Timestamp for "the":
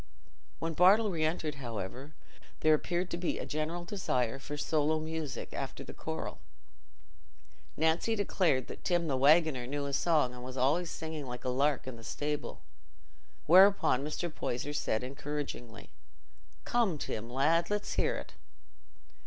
5.83-5.93, 9.07-9.15, 11.91-12.03